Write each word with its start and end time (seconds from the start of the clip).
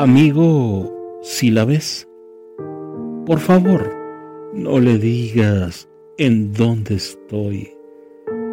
Amigo, 0.00 1.18
si 1.22 1.50
la 1.50 1.64
ves, 1.64 2.08
por 3.26 3.40
favor, 3.40 3.92
no 4.54 4.78
le 4.78 4.96
digas 4.96 5.88
en 6.18 6.52
dónde 6.52 6.94
estoy. 6.94 7.68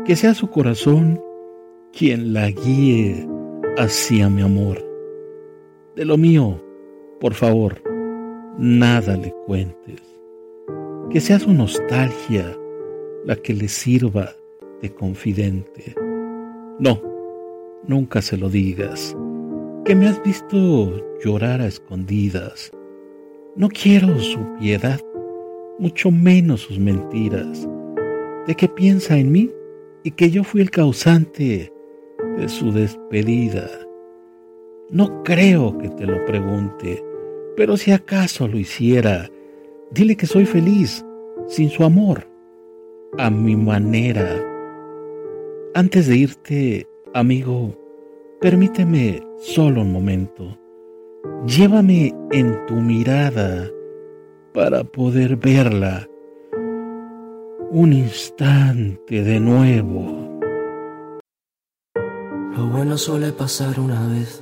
Que 0.06 0.16
sea 0.16 0.34
su 0.34 0.50
corazón 0.50 1.22
quien 1.94 2.34
la 2.34 2.50
guíe 2.50 3.30
hacia 3.78 4.28
mi 4.28 4.42
amor. 4.42 4.84
De 5.96 6.04
lo 6.04 6.18
mío, 6.18 6.60
por 7.20 7.36
favor, 7.36 7.80
nada 8.58 9.16
le 9.16 9.32
cuentes. 9.46 10.02
Que 11.12 11.20
sea 11.20 11.38
su 11.38 11.54
nostalgia 11.54 12.58
la 13.24 13.36
que 13.36 13.54
le 13.54 13.68
sirva 13.68 14.32
de 14.82 14.92
confidente. 14.92 15.94
No, 16.80 17.00
nunca 17.86 18.24
se 18.24 18.36
lo 18.36 18.50
digas 18.50 19.16
que 19.86 19.94
me 19.94 20.08
has 20.08 20.22
visto 20.24 21.00
llorar 21.26 21.60
a 21.60 21.66
escondidas. 21.66 22.72
No 23.56 23.70
quiero 23.70 24.20
su 24.20 24.40
piedad, 24.60 25.02
mucho 25.80 26.12
menos 26.12 26.62
sus 26.62 26.78
mentiras, 26.78 27.68
de 28.46 28.54
que 28.54 28.70
piensa 28.70 29.18
en 29.18 29.32
mí 29.32 29.52
y 30.04 30.12
que 30.12 30.30
yo 30.30 30.44
fui 30.44 30.62
el 30.62 30.70
causante 30.70 31.74
de 32.38 32.48
su 32.48 32.72
despedida. 32.72 33.68
No 34.92 35.24
creo 35.24 35.76
que 35.80 35.90
te 35.90 36.06
lo 36.06 36.24
pregunte, 36.26 37.04
pero 37.58 37.76
si 37.76 37.92
acaso 37.92 38.48
lo 38.48 38.60
hiciera, 38.60 39.28
dile 39.90 40.16
que 40.16 40.28
soy 40.28 40.46
feliz 40.46 41.04
sin 41.48 41.72
su 41.72 41.84
amor, 41.84 42.28
a 43.18 43.32
mi 43.32 43.56
manera. 43.56 44.30
Antes 45.74 46.06
de 46.08 46.18
irte, 46.18 46.88
amigo, 47.16 47.76
Permíteme 48.42 49.24
solo 49.40 49.82
un 49.82 49.92
momento. 49.92 50.56
Llévame 51.46 52.14
en 52.32 52.66
tu 52.66 52.76
mirada 52.76 53.70
para 54.54 54.84
poder 54.84 55.36
verla 55.36 56.08
un 57.72 57.94
instante 57.94 59.24
de 59.24 59.40
nuevo. 59.40 60.40
Lo 62.56 62.68
bueno 62.68 62.98
suele 62.98 63.32
pasar 63.34 63.80
una 63.80 64.08
vez. 64.08 64.42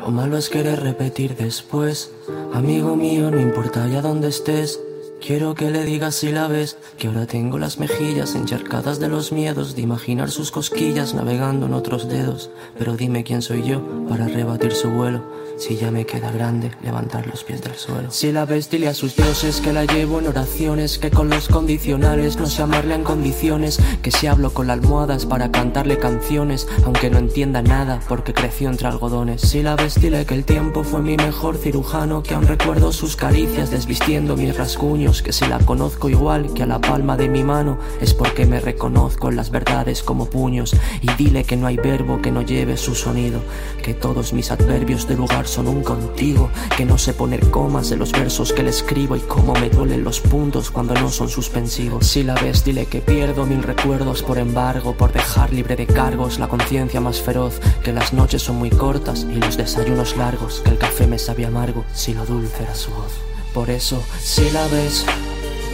Lo 0.00 0.10
malo 0.10 0.36
es 0.36 0.50
querer 0.50 0.80
repetir 0.80 1.36
después. 1.36 2.12
Amigo 2.52 2.96
mío, 2.96 3.30
no 3.30 3.40
importa 3.40 3.86
ya 3.86 4.02
dónde 4.02 4.28
estés. 4.28 4.80
Quiero 5.24 5.54
que 5.54 5.70
le 5.70 5.84
digas 5.84 6.16
si 6.16 6.32
la 6.32 6.48
ves, 6.48 6.76
que 6.98 7.06
ahora 7.06 7.26
tengo 7.26 7.56
las 7.56 7.78
mejillas 7.78 8.34
encharcadas 8.34 8.98
de 8.98 9.08
los 9.08 9.30
miedos 9.30 9.76
de 9.76 9.82
imaginar 9.82 10.32
sus 10.32 10.50
cosquillas 10.50 11.14
navegando 11.14 11.66
en 11.66 11.74
otros 11.74 12.08
dedos. 12.08 12.50
Pero 12.76 12.96
dime 12.96 13.22
quién 13.22 13.40
soy 13.40 13.62
yo 13.62 13.80
para 14.08 14.26
rebatir 14.26 14.72
su 14.72 14.90
vuelo. 14.90 15.22
Si 15.62 15.76
ya 15.76 15.92
me 15.92 16.04
queda 16.04 16.32
grande 16.32 16.72
levantar 16.82 17.28
los 17.28 17.44
pies 17.44 17.62
del 17.62 17.76
suelo. 17.76 18.10
Si 18.10 18.32
la 18.32 18.46
dile 18.46 18.88
a 18.88 18.94
sus 18.94 19.14
dioses 19.14 19.60
que 19.60 19.72
la 19.72 19.84
llevo 19.84 20.18
en 20.18 20.26
oraciones, 20.26 20.98
que 20.98 21.12
con 21.12 21.30
los 21.30 21.46
condicionales 21.46 22.36
no 22.36 22.46
sé 22.46 22.62
amarle 22.62 22.96
en 22.96 23.04
condiciones, 23.04 23.78
que 24.02 24.10
si 24.10 24.26
hablo 24.26 24.52
con 24.52 24.66
la 24.66 24.72
almohada 24.72 25.14
es 25.14 25.24
para 25.24 25.52
cantarle 25.52 25.98
canciones, 25.98 26.66
aunque 26.84 27.10
no 27.10 27.18
entienda 27.18 27.62
nada 27.62 28.00
porque 28.08 28.34
creció 28.34 28.70
entre 28.70 28.88
algodones. 28.88 29.42
Si 29.42 29.62
la 29.62 29.76
dile 29.76 30.26
que 30.26 30.34
el 30.34 30.44
tiempo 30.44 30.82
fue 30.82 31.00
mi 31.00 31.16
mejor 31.16 31.56
cirujano, 31.56 32.24
que 32.24 32.34
aún 32.34 32.48
recuerdo 32.48 32.92
sus 32.92 33.14
caricias 33.14 33.70
desvistiendo 33.70 34.36
mis 34.36 34.56
rasguños 34.56 35.22
que 35.22 35.32
si 35.32 35.46
la 35.46 35.60
conozco 35.60 36.08
igual 36.08 36.52
que 36.54 36.64
a 36.64 36.66
la 36.66 36.80
palma 36.80 37.16
de 37.16 37.28
mi 37.28 37.44
mano 37.44 37.78
es 38.00 38.14
porque 38.14 38.46
me 38.46 38.58
reconozco 38.58 39.28
en 39.28 39.36
las 39.36 39.50
verdades 39.50 40.02
como 40.02 40.26
puños 40.26 40.74
y 41.02 41.12
dile 41.14 41.44
que 41.44 41.56
no 41.56 41.68
hay 41.68 41.76
verbo 41.76 42.20
que 42.20 42.32
no 42.32 42.42
lleve 42.42 42.76
su 42.76 42.96
sonido, 42.96 43.40
que 43.80 43.94
todos 43.94 44.32
mis 44.32 44.50
adverbios 44.50 45.06
de 45.06 45.14
lugar 45.14 45.46
son 45.52 45.68
un 45.68 45.82
contigo, 45.82 46.50
que 46.76 46.86
no 46.86 46.96
sé 46.96 47.12
poner 47.12 47.50
comas 47.50 47.92
en 47.92 47.98
los 47.98 48.12
versos 48.12 48.52
que 48.52 48.62
le 48.62 48.70
escribo 48.70 49.16
y 49.16 49.20
cómo 49.20 49.52
me 49.54 49.68
duelen 49.68 50.02
los 50.02 50.20
puntos 50.20 50.70
cuando 50.70 50.94
no 50.94 51.10
son 51.10 51.28
suspensivos. 51.28 52.06
Si 52.06 52.22
la 52.22 52.34
ves 52.34 52.64
dile 52.64 52.86
que 52.86 53.00
pierdo 53.00 53.44
mil 53.44 53.62
recuerdos 53.62 54.22
por 54.22 54.38
embargo, 54.38 54.94
por 54.94 55.12
dejar 55.12 55.52
libre 55.52 55.76
de 55.76 55.86
cargos 55.86 56.38
la 56.38 56.48
conciencia 56.48 57.00
más 57.00 57.20
feroz, 57.20 57.60
que 57.84 57.92
las 57.92 58.12
noches 58.12 58.42
son 58.42 58.56
muy 58.56 58.70
cortas 58.70 59.26
y 59.30 59.34
los 59.34 59.56
desayunos 59.56 60.16
largos, 60.16 60.60
que 60.64 60.70
el 60.70 60.78
café 60.78 61.06
me 61.06 61.18
sabe 61.18 61.44
amargo 61.44 61.84
si 61.92 62.14
lo 62.14 62.24
dulce 62.24 62.62
era 62.62 62.74
su 62.74 62.90
voz. 62.90 63.12
Por 63.52 63.68
eso, 63.68 64.02
si 64.18 64.48
la 64.50 64.66
ves, 64.68 65.04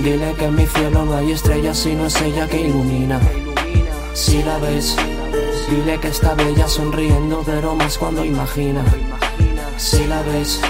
dile 0.02 0.34
que 0.36 0.46
en 0.46 0.56
mi 0.56 0.66
cielo 0.66 1.04
no 1.04 1.16
hay 1.16 1.30
estrellas 1.30 1.78
si 1.78 1.94
no 1.94 2.06
es 2.06 2.20
ella 2.20 2.48
que 2.48 2.62
ilumina. 2.62 3.20
Si 4.14 4.42
la 4.42 4.58
ves, 4.58 4.96
dile 5.70 6.00
que 6.00 6.08
está 6.08 6.34
bella 6.34 6.66
sonriendo, 6.66 7.44
pero 7.46 7.76
más 7.76 7.96
cuando 7.96 8.24
imagina. 8.24 8.84
Si 9.78 10.06
la 10.08 10.22
ves, 10.22 10.60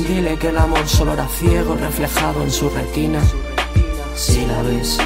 dile 0.00 0.36
que 0.36 0.48
el 0.48 0.58
amor 0.58 0.88
solo 0.88 1.12
era 1.12 1.28
ciego 1.28 1.76
reflejado 1.76 2.42
en 2.42 2.50
su 2.50 2.68
retina. 2.68 3.22
Si 4.16 4.44
la 4.44 4.62
ves, 4.62 4.98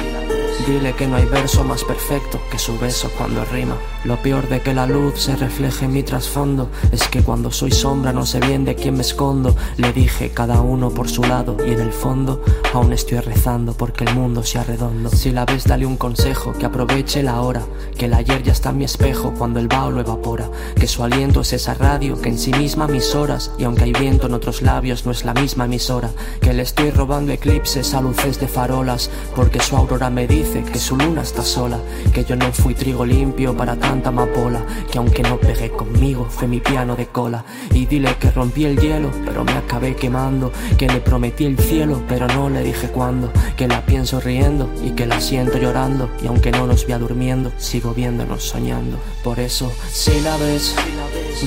Dile 0.65 0.93
que 0.93 1.05
no 1.05 1.17
hay 1.17 1.25
verso 1.25 1.63
más 1.63 1.83
perfecto 1.83 2.41
que 2.49 2.57
su 2.57 2.79
beso 2.79 3.11
cuando 3.15 3.45
rima. 3.45 3.77
Lo 4.03 4.17
peor 4.17 4.49
de 4.49 4.61
que 4.61 4.73
la 4.73 4.87
luz 4.87 5.19
se 5.19 5.35
refleje 5.35 5.85
en 5.85 5.93
mi 5.93 6.01
trasfondo 6.01 6.71
es 6.91 7.07
que 7.07 7.21
cuando 7.21 7.51
soy 7.51 7.71
sombra 7.71 8.11
no 8.11 8.25
sé 8.25 8.39
bien 8.39 8.65
de 8.65 8.73
quién 8.73 8.95
me 8.95 9.01
escondo. 9.01 9.55
Le 9.77 9.93
dije 9.93 10.31
cada 10.31 10.61
uno 10.61 10.89
por 10.89 11.07
su 11.07 11.23
lado 11.23 11.57
y 11.63 11.71
en 11.71 11.81
el 11.81 11.91
fondo 11.91 12.41
aún 12.73 12.93
estoy 12.93 13.19
rezando 13.19 13.73
porque 13.73 14.05
el 14.05 14.15
mundo 14.15 14.41
sea 14.41 14.63
redondo. 14.63 15.09
Si 15.11 15.31
la 15.31 15.45
ves 15.45 15.65
dale 15.65 15.85
un 15.85 15.97
consejo, 15.97 16.53
que 16.53 16.65
aproveche 16.65 17.21
la 17.21 17.41
hora, 17.41 17.63
que 17.95 18.05
el 18.05 18.15
ayer 18.15 18.41
ya 18.41 18.51
está 18.51 18.71
en 18.71 18.79
mi 18.79 18.85
espejo 18.85 19.35
cuando 19.37 19.59
el 19.59 19.67
vaho 19.67 19.91
lo 19.91 20.01
evapora, 20.01 20.49
que 20.75 20.87
su 20.87 21.03
aliento 21.03 21.41
es 21.41 21.53
esa 21.53 21.75
radio 21.75 22.19
que 22.19 22.29
en 22.29 22.39
sí 22.39 22.51
misma 22.53 22.87
mis 22.87 23.13
horas 23.13 23.51
y 23.59 23.65
aunque 23.65 23.83
hay 23.83 23.93
viento 23.93 24.25
en 24.25 24.33
otros 24.33 24.63
labios 24.63 25.05
no 25.05 25.11
es 25.11 25.25
la 25.25 25.35
misma 25.35 25.65
emisora, 25.65 26.09
que 26.41 26.53
le 26.53 26.63
estoy 26.63 26.89
robando 26.89 27.31
eclipses 27.31 27.93
a 27.93 28.01
luces 28.01 28.39
de 28.39 28.47
farolas 28.47 29.11
porque 29.35 29.59
su 29.59 29.77
aurora 29.77 30.09
me 30.09 30.25
que 30.63 30.79
su 30.79 30.95
luna 30.95 31.21
está 31.21 31.43
sola, 31.43 31.79
que 32.13 32.23
yo 32.23 32.35
no 32.35 32.51
fui 32.51 32.73
trigo 32.73 33.05
limpio 33.05 33.55
para 33.55 33.75
tanta 33.75 34.09
amapola, 34.09 34.65
que 34.91 34.97
aunque 34.97 35.23
no 35.23 35.37
pegué 35.37 35.69
conmigo 35.69 36.27
fue 36.29 36.47
mi 36.47 36.59
piano 36.59 36.95
de 36.95 37.07
cola. 37.07 37.43
Y 37.71 37.85
dile 37.85 38.15
que 38.19 38.31
rompí 38.31 38.65
el 38.65 38.79
hielo, 38.79 39.11
pero 39.25 39.43
me 39.43 39.53
acabé 39.53 39.95
quemando, 39.95 40.51
que 40.77 40.87
le 40.87 40.99
prometí 40.99 41.45
el 41.45 41.57
cielo, 41.57 42.01
pero 42.07 42.27
no 42.27 42.49
le 42.49 42.63
dije 42.63 42.89
cuándo, 42.89 43.31
que 43.55 43.67
la 43.67 43.85
pienso 43.85 44.19
riendo 44.19 44.69
y 44.83 44.91
que 44.91 45.05
la 45.05 45.19
siento 45.19 45.57
llorando, 45.57 46.09
y 46.23 46.27
aunque 46.27 46.51
no 46.51 46.67
nos 46.67 46.85
vea 46.87 46.99
durmiendo, 46.99 47.51
sigo 47.57 47.93
viéndonos 47.93 48.43
soñando. 48.43 48.97
Por 49.23 49.39
eso, 49.39 49.71
si 49.91 50.19
la 50.21 50.37
ves, 50.37 50.75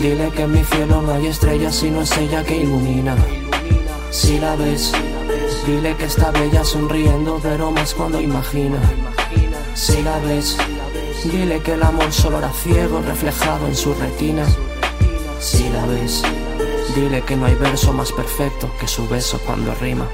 dile 0.00 0.30
que 0.30 0.42
en 0.42 0.52
mi 0.52 0.64
cielo 0.64 1.02
no 1.02 1.12
hay 1.12 1.26
estrellas, 1.26 1.74
sino 1.74 2.02
es 2.02 2.16
ella 2.18 2.42
que 2.44 2.56
ilumina. 2.56 3.16
Si 4.10 4.38
la 4.38 4.56
ves, 4.56 4.92
Dile 5.66 5.96
que 5.96 6.04
está 6.04 6.30
bella 6.30 6.64
sonriendo, 6.64 7.38
pero 7.42 7.70
más 7.70 7.94
cuando 7.94 8.20
imagina. 8.20 8.78
Si 9.74 10.02
la 10.02 10.18
ves, 10.18 10.56
dile 11.24 11.60
que 11.60 11.74
el 11.74 11.82
amor 11.82 12.12
solo 12.12 12.38
era 12.38 12.50
ciego, 12.50 13.00
reflejado 13.00 13.66
en 13.66 13.74
su 13.74 13.94
retina. 13.94 14.46
Si 15.40 15.68
la 15.68 15.86
ves, 15.86 16.22
dile 16.94 17.22
que 17.22 17.36
no 17.36 17.46
hay 17.46 17.54
verso 17.54 17.92
más 17.92 18.12
perfecto 18.12 18.70
que 18.80 18.88
su 18.88 19.06
beso 19.08 19.38
cuando 19.44 19.74
rima. 19.74 20.08